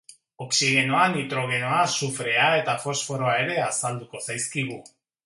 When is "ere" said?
3.43-3.59